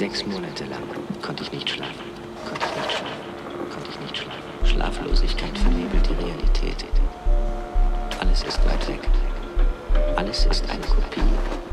Sechs 0.00 0.24
Monate 0.24 0.64
lang 0.64 0.80
konnte 1.20 1.42
ich 1.42 1.52
nicht 1.52 1.68
schlafen, 1.68 1.92
konnte 2.48 2.64
ich 2.64 2.74
nicht 2.74 2.96
schlafen, 2.96 3.70
konnte 3.70 3.90
ich 3.90 4.00
nicht 4.00 4.16
schlafen. 4.16 4.64
Schlaflosigkeit 4.64 5.58
vernebelt 5.58 6.08
die 6.08 6.14
Realität. 6.24 6.86
Alles 8.18 8.42
ist 8.44 8.64
weit 8.64 8.88
weg. 8.88 9.06
Alles 10.16 10.46
ist 10.46 10.64
eine 10.70 10.80
Kopie, 10.86 11.20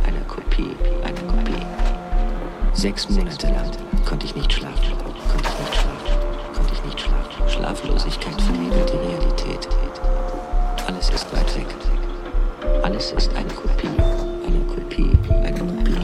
eine 0.05 0.19
Kopie, 0.27 0.75
eine 1.05 1.21
Kopie. 1.21 1.65
Sechs 2.73 3.07
Monate 3.09 3.47
lang 3.47 3.71
konnte 4.05 4.25
ich 4.25 4.35
nicht 4.35 4.51
schlafen, 4.51 4.91
konnte 5.31 5.47
ich 5.47 5.59
nicht 5.61 5.75
schlafen, 5.75 6.53
konnte 6.53 6.73
ich 6.73 6.83
nicht 6.83 6.99
schlafen. 6.99 7.49
Schlaflosigkeit 7.49 8.41
vernebelt 8.41 8.91
die 8.91 9.07
Realität. 9.07 9.69
Alles 10.85 11.09
ist 11.11 11.33
weit 11.33 11.55
weg. 11.55 11.67
Alles 12.83 13.13
ist 13.13 13.33
eine 13.37 13.53
Kopie, 13.53 13.87
eine 14.45 14.59
Kopie, 14.65 15.17
eine 15.45 15.59
Kopie. 15.59 15.95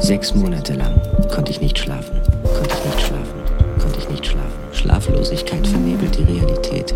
Sechs 0.00 0.34
Monate 0.34 0.74
lang 0.74 0.95
konnte 1.28 1.50
ich 1.50 1.60
nicht 1.60 1.78
schlafen, 1.78 2.20
konnte 2.42 2.74
ich 2.74 2.84
nicht 2.84 3.00
schlafen, 3.06 3.40
konnte 3.80 3.98
ich 3.98 4.08
nicht 4.08 4.26
schlafen. 4.26 4.52
Schlaflosigkeit 4.72 5.66
vernebelt 5.66 6.16
die 6.18 6.24
Realität. 6.24 6.94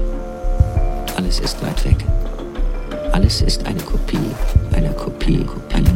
Alles 1.16 1.40
ist 1.40 1.62
weit 1.62 1.84
weg. 1.84 1.96
Alles 3.12 3.42
ist 3.42 3.66
eine 3.66 3.80
Kopie, 3.80 4.18
eine 4.72 4.90
Kopie, 4.90 5.44
eine. 5.74 5.89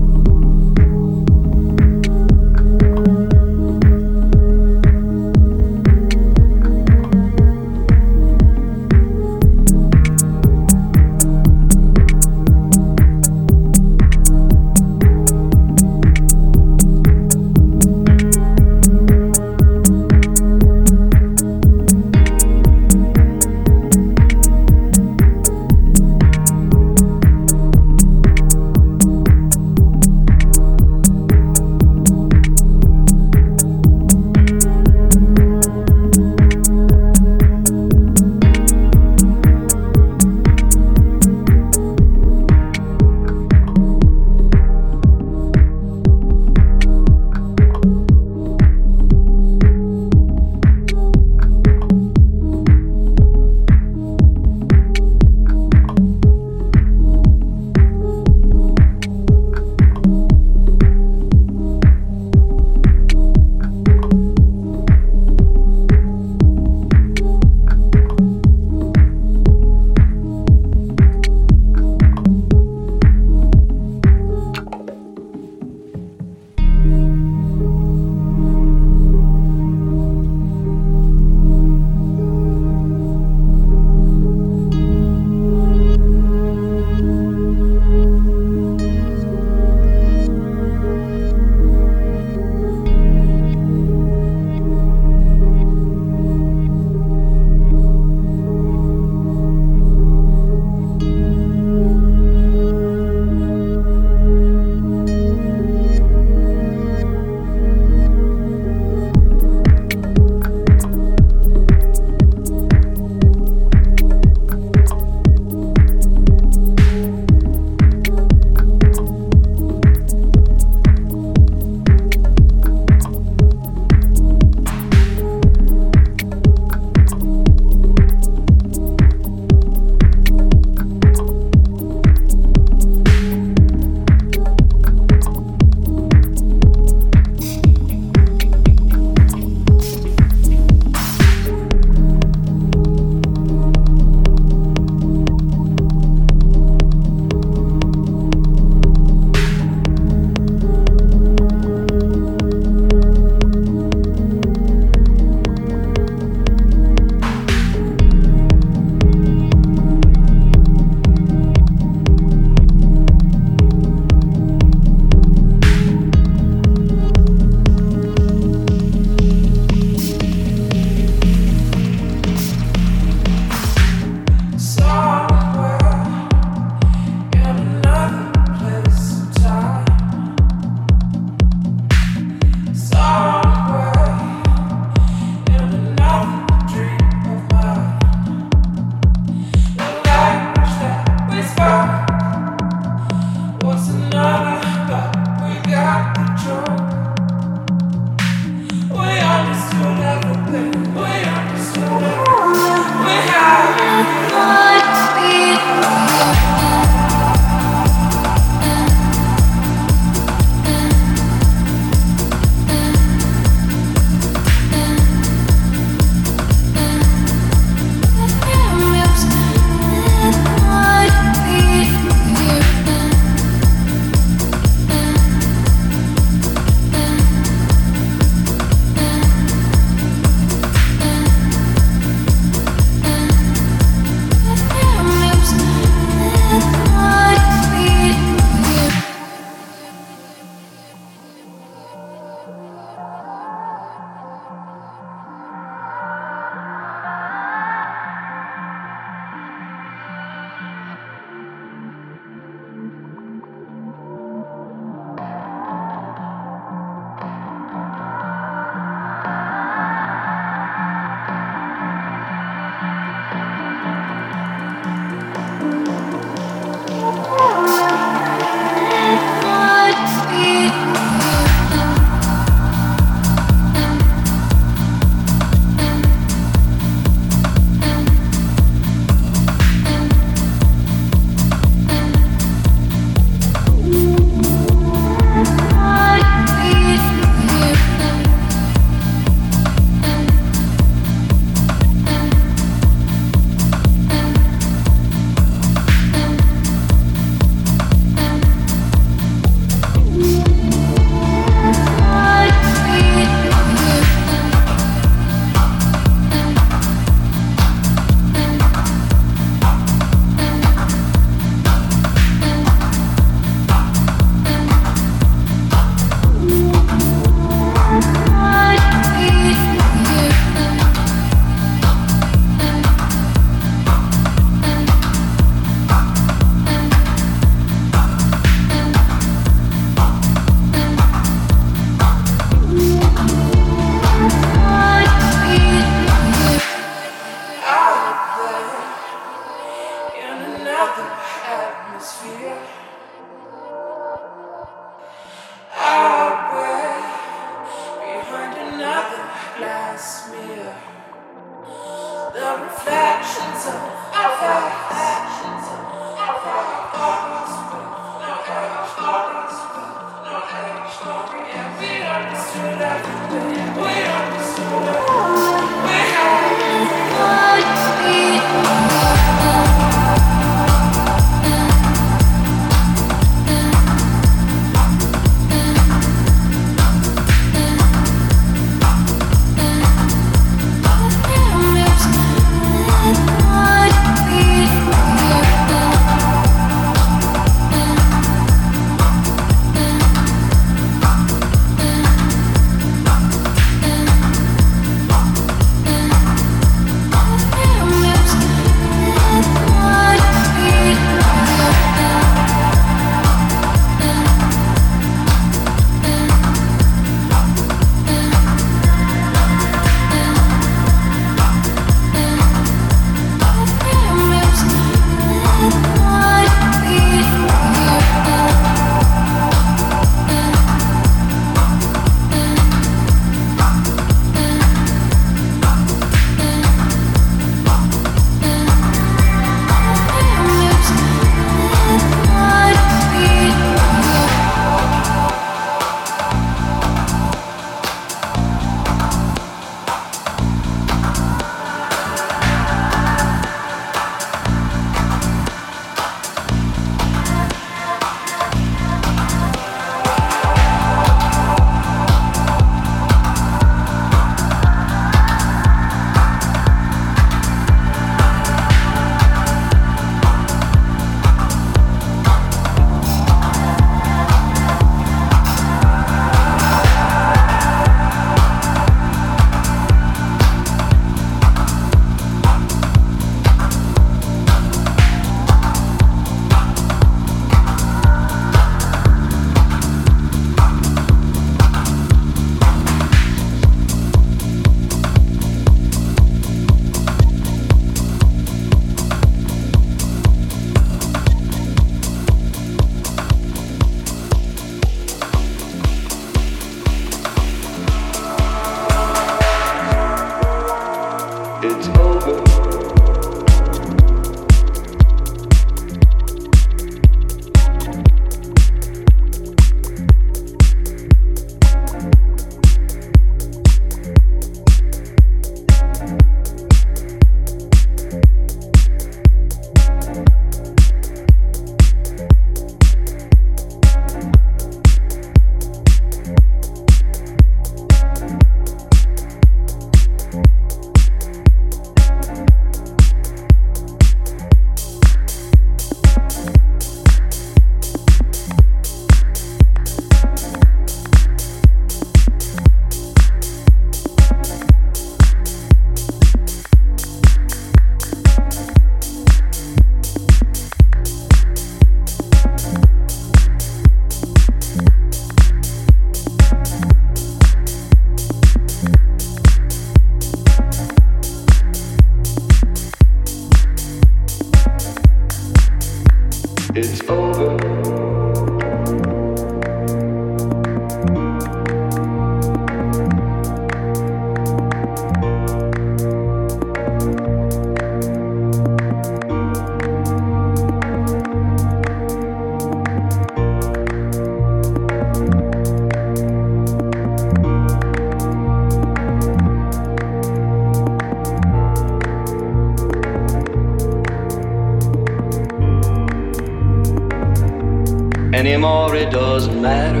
anymore, 598.40 598.96
it 598.96 599.10
doesn't 599.10 599.60
matter 599.60 600.00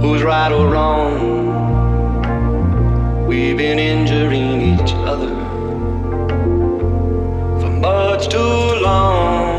who's 0.00 0.24
right 0.24 0.50
or 0.50 0.66
wrong. 0.68 1.14
We've 3.28 3.56
been 3.56 3.78
injuring 3.78 4.60
each 4.72 4.92
other 5.06 5.32
for 7.60 7.70
much 7.70 8.28
too 8.28 8.80
long. 8.82 9.57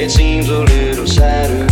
it 0.00 0.10
seems 0.10 0.48
a 0.48 0.60
little 0.60 1.06
sadder. 1.06 1.69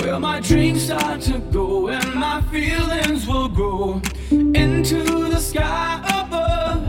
where 0.00 0.20
my 0.20 0.40
dreams 0.40 0.84
start 0.84 1.20
to 1.22 1.38
go 1.38 1.88
and 1.88 2.14
my 2.14 2.40
feelings 2.42 3.26
will 3.26 3.48
grow 3.48 4.00
into 4.30 5.02
the 5.28 5.38
sky 5.38 6.00
above. 6.04 6.88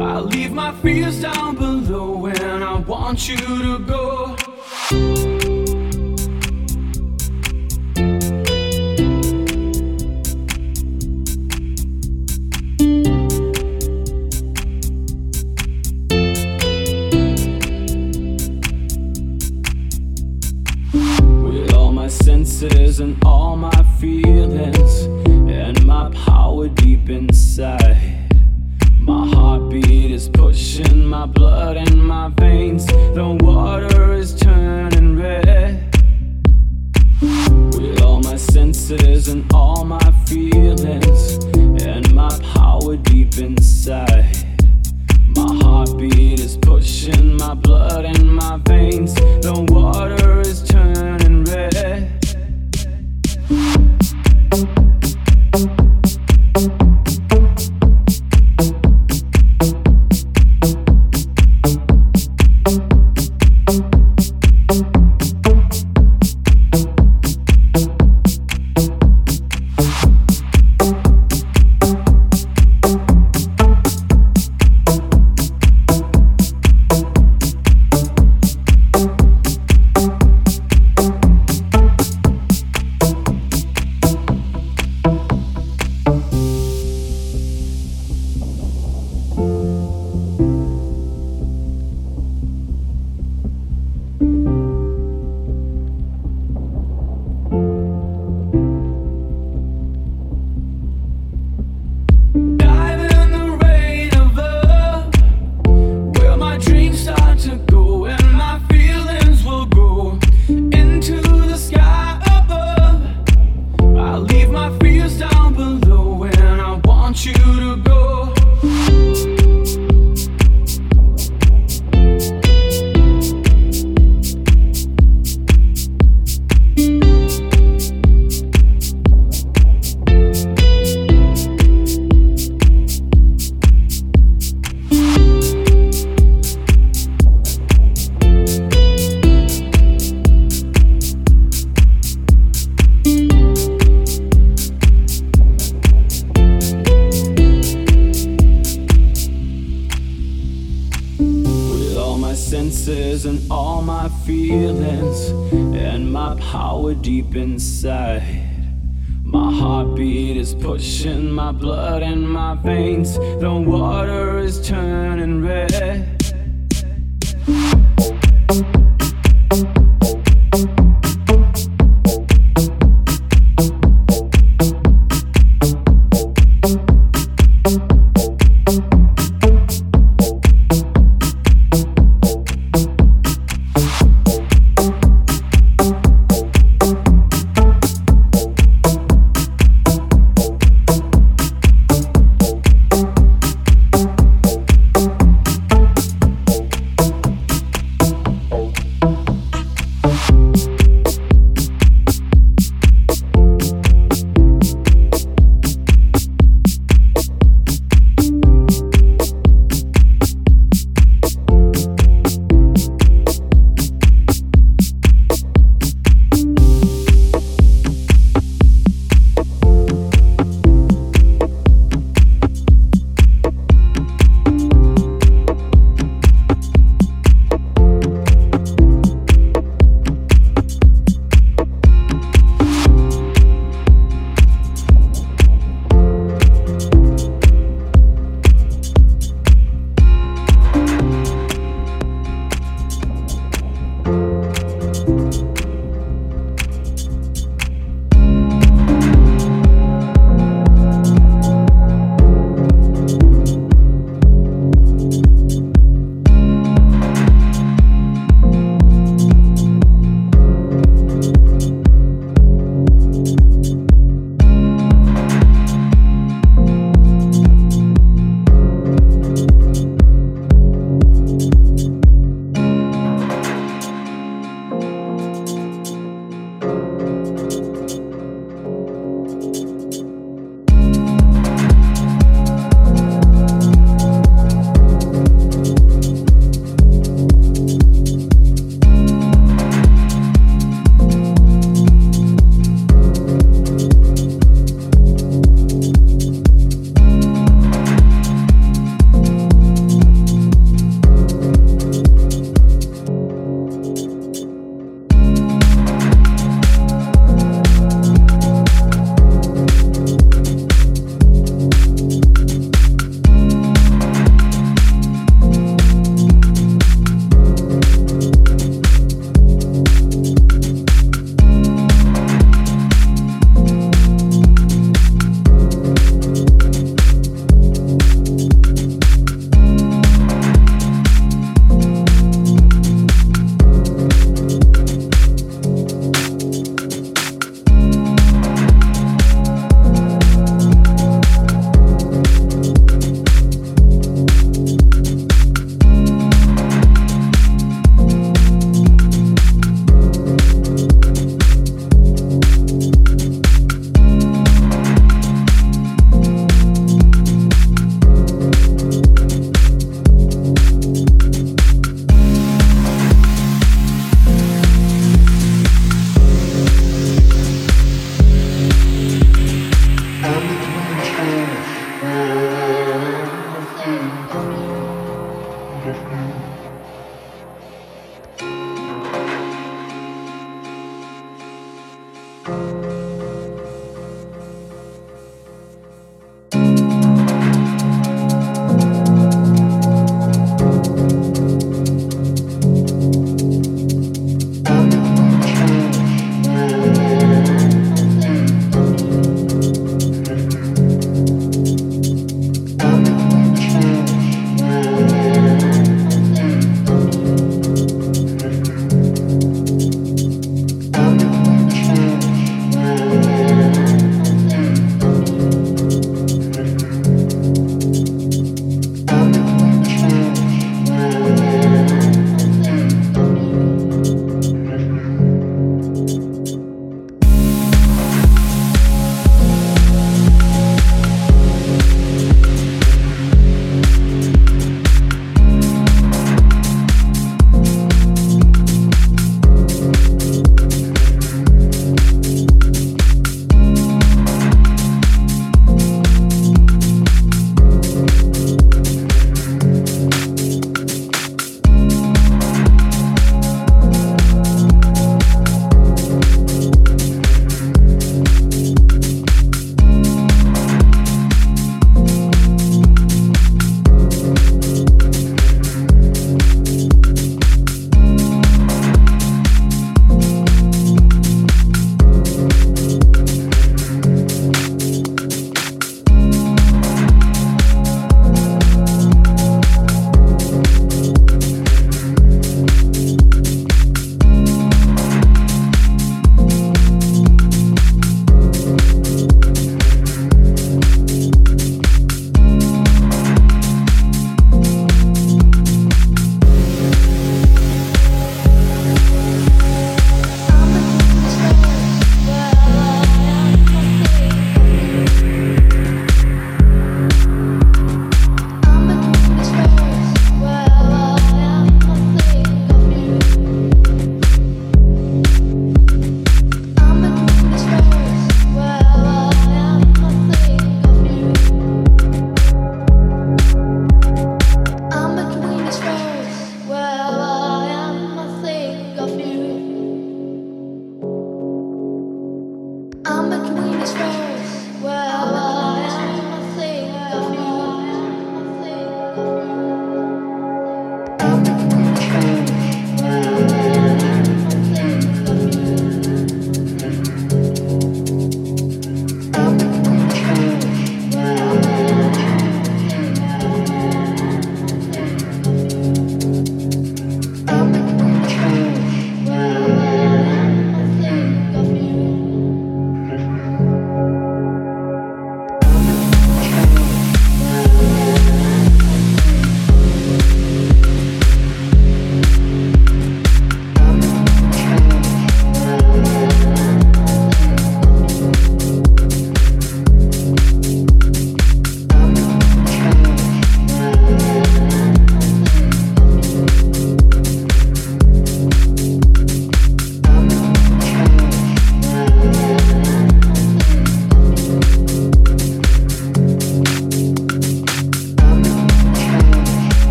I 0.00 0.20
leave 0.20 0.52
my 0.52 0.72
fears 0.80 1.20
down 1.20 1.56
below 1.56 2.26
and 2.26 2.64
I 2.64 2.78
want 2.80 3.28
you 3.28 3.36
to 3.36 3.78
go. 3.78 5.43